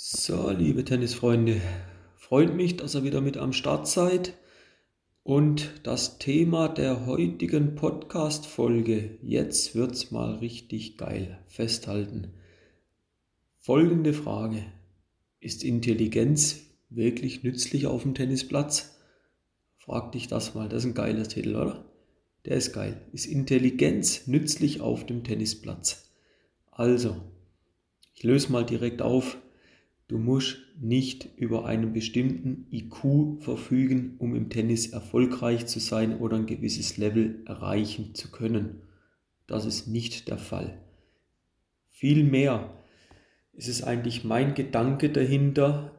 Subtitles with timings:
[0.00, 1.60] So, liebe Tennisfreunde,
[2.14, 4.34] freut mich, dass ihr wieder mit am Start seid.
[5.24, 11.40] Und das Thema der heutigen Podcast-Folge, jetzt wird's mal richtig geil.
[11.48, 12.28] Festhalten.
[13.58, 14.64] Folgende Frage:
[15.40, 16.60] Ist Intelligenz
[16.90, 19.00] wirklich nützlich auf dem Tennisplatz?
[19.78, 21.84] Frag dich das mal, das ist ein geiler Titel, oder?
[22.44, 23.04] Der ist geil.
[23.10, 26.12] Ist Intelligenz nützlich auf dem Tennisplatz?
[26.70, 27.16] Also,
[28.14, 29.38] ich löse mal direkt auf
[30.08, 36.38] Du musst nicht über einen bestimmten IQ verfügen, um im Tennis erfolgreich zu sein oder
[36.38, 38.80] ein gewisses Level erreichen zu können.
[39.46, 40.78] Das ist nicht der Fall.
[41.90, 42.70] Vielmehr
[43.52, 45.92] ist es eigentlich mein Gedanke dahinter,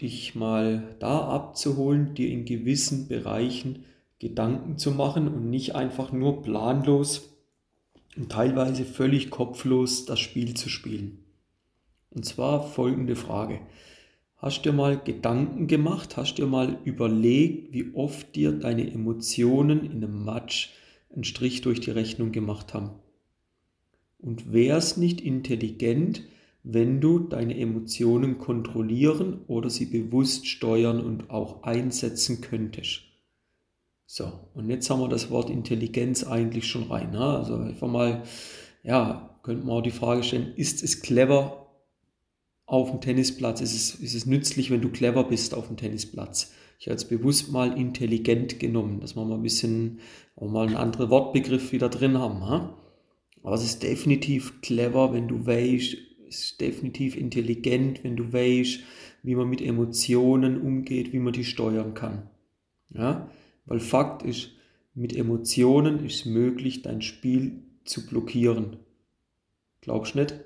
[0.00, 3.84] dich mal da abzuholen, dir in gewissen Bereichen
[4.18, 7.36] Gedanken zu machen und nicht einfach nur planlos
[8.16, 11.18] und teilweise völlig kopflos das Spiel zu spielen.
[12.10, 13.60] Und zwar folgende Frage.
[14.36, 16.16] Hast du dir mal Gedanken gemacht?
[16.16, 20.72] Hast du dir mal überlegt, wie oft dir deine Emotionen in einem Match
[21.12, 22.90] einen Strich durch die Rechnung gemacht haben?
[24.18, 26.22] Und wäre es nicht intelligent,
[26.62, 33.02] wenn du deine Emotionen kontrollieren oder sie bewusst steuern und auch einsetzen könntest?
[34.06, 37.12] So, und jetzt haben wir das Wort Intelligenz eigentlich schon rein.
[37.12, 37.20] Ne?
[37.20, 38.24] Also einfach mal,
[38.82, 41.69] ja, könnte man auch die Frage stellen, ist es clever,
[42.70, 46.52] auf dem Tennisplatz ist es, ist es nützlich, wenn du clever bist auf dem Tennisplatz.
[46.78, 49.98] Ich habe jetzt bewusst mal intelligent genommen, dass wir mal ein bisschen,
[50.40, 52.48] mal einen anderen Wortbegriff wieder drin haben.
[52.48, 52.78] Ha?
[53.42, 55.96] Aber es ist definitiv clever, wenn du weißt,
[56.28, 58.78] es ist definitiv intelligent, wenn du weißt,
[59.24, 62.30] wie man mit Emotionen umgeht, wie man die steuern kann.
[62.94, 63.28] Ja?
[63.66, 64.52] Weil Fakt ist,
[64.94, 68.76] mit Emotionen ist es möglich, dein Spiel zu blockieren.
[69.80, 70.36] Glaubst du nicht?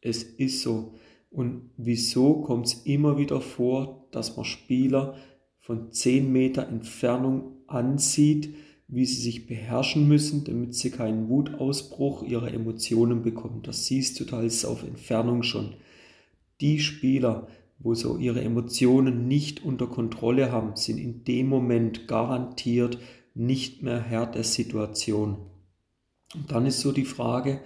[0.00, 0.94] Es ist so.
[1.30, 5.16] Und wieso kommt es immer wieder vor, dass man Spieler
[5.58, 8.54] von 10 Meter Entfernung ansieht,
[8.88, 13.60] wie sie sich beherrschen müssen, damit sie keinen Wutausbruch ihrer Emotionen bekommen.
[13.62, 15.74] Das siehst du teils auf Entfernung schon.
[16.62, 17.48] Die Spieler,
[17.78, 22.98] wo so ihre Emotionen nicht unter Kontrolle haben, sind in dem Moment garantiert
[23.34, 25.36] nicht mehr Herr der Situation.
[26.34, 27.60] Und dann ist so die Frage,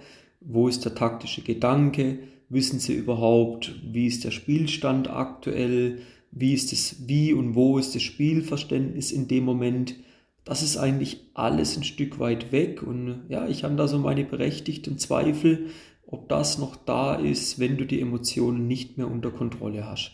[0.45, 5.99] wo ist der taktische Gedanke, wissen sie überhaupt, wie ist der Spielstand aktuell,
[6.31, 9.95] wie ist es, wie und wo ist das Spielverständnis in dem Moment.
[10.43, 14.25] Das ist eigentlich alles ein Stück weit weg und ja, ich habe da so meine
[14.25, 15.67] berechtigten Zweifel,
[16.05, 20.11] ob das noch da ist, wenn du die Emotionen nicht mehr unter Kontrolle hast.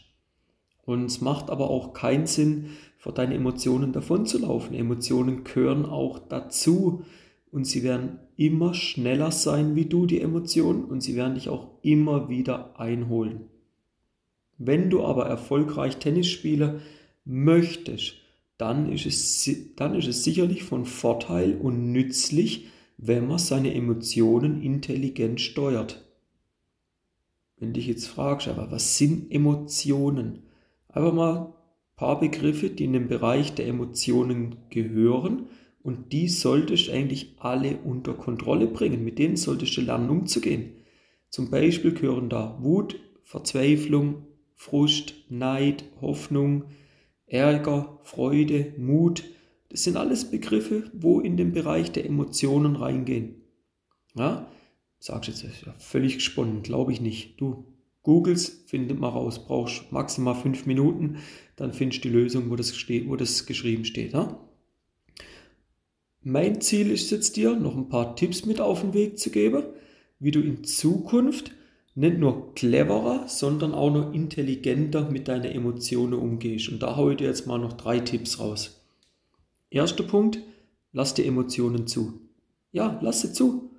[0.86, 4.76] Und es macht aber auch keinen Sinn, vor deinen Emotionen davonzulaufen.
[4.76, 7.04] Emotionen gehören auch dazu
[7.52, 11.70] und sie werden immer schneller sein wie du, die Emotionen, und sie werden dich auch
[11.82, 13.42] immer wieder einholen.
[14.58, 16.82] Wenn du aber erfolgreich Tennis spielen
[17.26, 18.16] möchtest,
[18.58, 22.68] dann ist, es, dann ist es sicherlich von Vorteil und nützlich,
[22.98, 26.06] wenn man seine Emotionen intelligent steuert.
[27.58, 30.44] Wenn dich jetzt fragst, aber was sind Emotionen?
[30.90, 31.54] Einfach mal ein
[31.96, 35.48] paar Begriffe, die in den Bereich der Emotionen gehören
[35.90, 39.04] und die solltest du eigentlich alle unter Kontrolle bringen.
[39.04, 40.74] Mit denen solltest du lernen umzugehen.
[41.32, 46.66] Zum Beispiel gehören da Wut, Verzweiflung, Frust, Neid, Hoffnung,
[47.26, 49.24] Ärger, Freude, Mut.
[49.70, 53.42] Das sind alles Begriffe, wo in den Bereich der Emotionen reingehen.
[54.14, 54.52] Ja,
[55.00, 57.42] sagst jetzt, das ist ja völlig gesponnen, glaube ich nicht.
[57.42, 57.66] Du
[58.04, 61.18] googles, findet mal raus, brauchst maximal fünf Minuten,
[61.56, 64.14] dann findest du die Lösung, wo das, steht, wo das geschrieben steht.
[64.14, 64.40] Ja?
[66.22, 69.64] Mein Ziel ist jetzt dir, noch ein paar Tipps mit auf den Weg zu geben,
[70.20, 71.52] wie du in Zukunft
[71.96, 76.70] nicht nur cleverer, sondern auch noch intelligenter mit deinen Emotionen umgehst.
[76.70, 78.82] Und da haue ich dir jetzt mal noch drei Tipps raus.
[79.70, 80.40] Erster Punkt,
[80.92, 82.20] lass die Emotionen zu.
[82.74, 83.72] Ja, lass sie zu.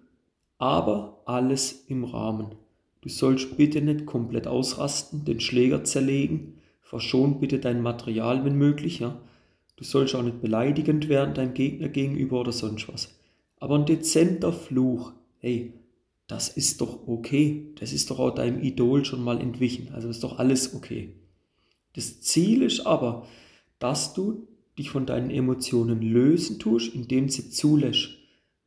[0.56, 2.54] Aber alles im Rahmen.
[3.02, 6.54] Du sollst bitte nicht komplett ausrasten, den Schläger zerlegen.
[6.80, 8.98] Verschon bitte dein Material, wenn möglich.
[8.98, 9.20] Ja?
[9.80, 13.18] Du sollst auch nicht beleidigend werden deinem Gegner gegenüber oder sonst was.
[13.56, 15.72] Aber ein dezenter Fluch, hey,
[16.26, 17.72] das ist doch okay.
[17.80, 19.88] Das ist doch auch deinem Idol schon mal entwichen.
[19.94, 21.14] Also ist doch alles okay.
[21.94, 23.26] Das Ziel ist aber,
[23.78, 24.46] dass du
[24.76, 28.10] dich von deinen Emotionen lösen tust, indem sie zulässt.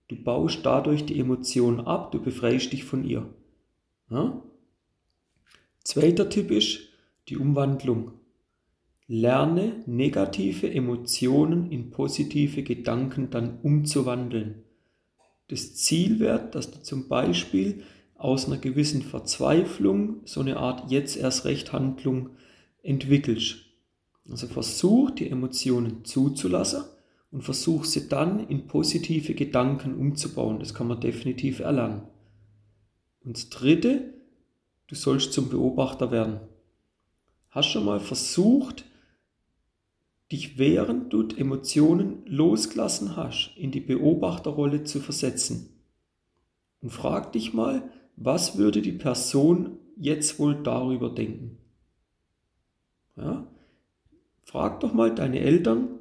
[0.08, 3.30] Du baust dadurch die Emotion ab, du befreist dich von ihr.
[4.10, 4.42] Ja?
[5.84, 6.80] Zweiter Tipp ist
[7.30, 8.14] die Umwandlung.
[9.08, 14.64] Lerne negative Emotionen in positive Gedanken dann umzuwandeln.
[15.50, 17.84] Das Ziel wäre, dass du zum Beispiel
[18.16, 22.30] aus einer gewissen Verzweiflung so eine Art jetzt erst recht Handlung
[22.82, 23.58] entwickelst.
[24.30, 26.84] Also versuch die Emotionen zuzulassen
[27.30, 30.60] und versuch sie dann in positive Gedanken umzubauen.
[30.60, 32.04] Das kann man definitiv erlernen.
[33.26, 34.14] Und das dritte,
[34.88, 36.40] du sollst zum Beobachter werden.
[37.50, 38.86] Hast schon mal versucht,
[40.32, 45.70] dich während du Emotionen losgelassen hast, in die Beobachterrolle zu versetzen?
[46.82, 51.58] Und frag dich mal, was würde die Person jetzt wohl darüber denken?
[53.16, 53.48] Ja?
[54.44, 56.00] Frag doch mal deine Eltern,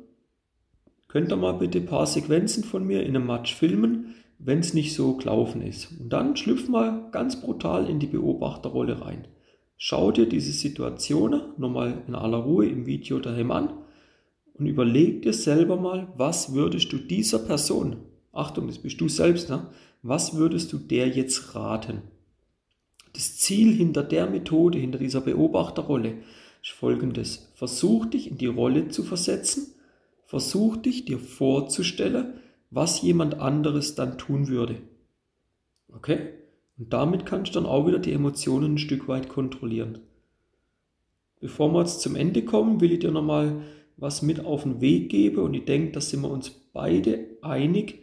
[1.09, 4.75] könnt ihr mal bitte ein paar Sequenzen von mir in einem Match filmen, wenn es
[4.75, 5.89] nicht so gelaufen ist.
[6.01, 9.29] Und dann schlüpf mal ganz brutal in die Beobachterrolle rein.
[9.77, 13.82] Schau dir diese Situationen nochmal in aller Ruhe im Video daheim an
[14.63, 17.97] und überleg dir selber mal, was würdest du dieser Person,
[18.31, 19.67] Achtung, das bist du selbst, ne?
[20.03, 22.03] was würdest du der jetzt raten?
[23.13, 26.19] Das Ziel hinter der Methode, hinter dieser Beobachterrolle
[26.63, 27.51] ist folgendes.
[27.55, 29.75] Versuch dich in die Rolle zu versetzen,
[30.27, 32.35] versuch dich dir vorzustellen,
[32.71, 34.77] was jemand anderes dann tun würde.
[35.93, 36.35] Okay?
[36.79, 39.99] Und damit kannst du dann auch wieder die Emotionen ein Stück weit kontrollieren.
[41.41, 43.63] Bevor wir jetzt zum Ende kommen, will ich dir nochmal
[44.03, 48.01] was mit auf den Weg geben und ich denke, da sind wir uns beide einig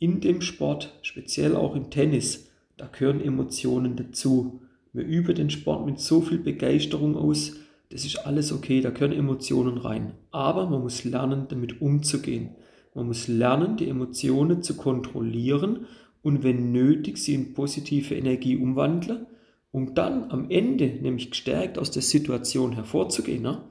[0.00, 4.60] in dem Sport, speziell auch im Tennis, da gehören Emotionen dazu.
[4.92, 7.54] Wir üben den Sport mit so viel Begeisterung aus,
[7.90, 10.12] das ist alles okay, da gehören Emotionen rein.
[10.32, 12.50] Aber man muss lernen, damit umzugehen.
[12.94, 15.86] Man muss lernen, die Emotionen zu kontrollieren
[16.20, 19.26] und wenn nötig, sie in positive Energie umwandeln,
[19.70, 23.42] um dann am Ende nämlich gestärkt aus der Situation hervorzugehen.
[23.42, 23.62] Ne?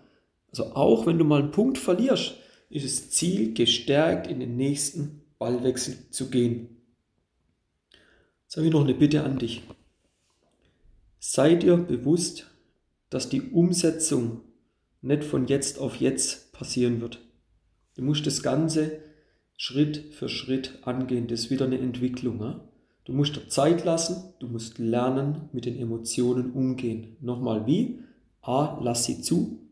[0.60, 2.36] Also auch wenn du mal einen Punkt verlierst,
[2.72, 6.78] ist das Ziel, gestärkt in den nächsten Ballwechsel zu gehen.
[8.44, 9.62] Jetzt habe ich noch eine Bitte an dich.
[11.20, 12.50] Sei dir bewusst,
[13.12, 14.42] dass die Umsetzung
[15.04, 17.20] nicht von jetzt auf jetzt passieren wird.
[17.96, 19.00] Du musst das Ganze
[19.58, 21.28] Schritt für Schritt angehen.
[21.28, 22.40] Das ist wieder eine Entwicklung.
[22.42, 22.68] Ja?
[23.06, 27.16] Du musst dir Zeit lassen, du musst lernen, mit den Emotionen umgehen.
[27.22, 28.00] Nochmal wie?
[28.42, 29.67] A, lass sie zu.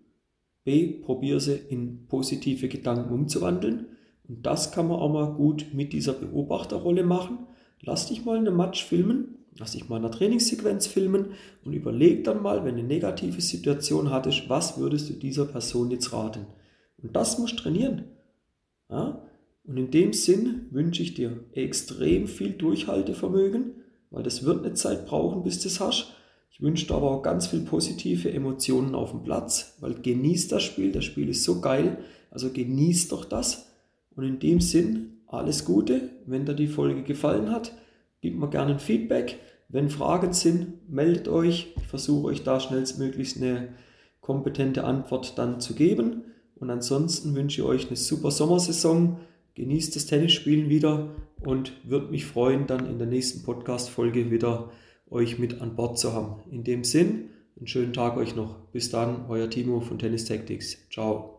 [0.66, 3.86] B, probier sie in positive Gedanken umzuwandeln.
[4.28, 7.40] Und das kann man auch mal gut mit dieser Beobachterrolle machen.
[7.82, 11.28] Lass dich mal eine Match filmen, lass dich mal eine Trainingssequenz filmen
[11.64, 15.92] und überleg dann mal, wenn du eine negative Situation hattest, was würdest du dieser Person
[15.92, 16.48] jetzt raten?
[17.02, 18.06] Und das musst du trainieren.
[18.90, 19.22] Ja?
[19.66, 23.76] Und in dem Sinn wünsche ich dir extrem viel Durchhaltevermögen,
[24.10, 26.15] weil das wird eine Zeit brauchen, bis du es hast.
[26.56, 30.94] Ich wünsche aber auch ganz viel positive Emotionen auf dem Platz, weil genießt das Spiel,
[30.94, 31.98] das Spiel ist so geil,
[32.32, 33.74] also genießt doch das.
[34.16, 36.12] Und in dem Sinn, alles Gute.
[36.26, 37.74] Wenn dir die Folge gefallen hat,
[38.22, 39.38] gebt mir gerne ein Feedback.
[39.68, 41.74] Wenn Fragen sind, meldet euch.
[41.76, 43.74] Ich versuche euch da schnellstmöglichst eine
[44.22, 46.24] kompetente Antwort dann zu geben.
[46.56, 49.18] Und ansonsten wünsche ich euch eine super Sommersaison.
[49.56, 51.10] Genießt das Tennisspielen wieder
[51.44, 54.70] und würde mich freuen, dann in der nächsten Podcast-Folge wieder
[55.10, 56.42] euch mit an Bord zu haben.
[56.52, 58.60] In dem Sinn, einen schönen Tag euch noch.
[58.72, 60.78] Bis dann, euer Timo von Tennis Tactics.
[60.92, 61.35] Ciao.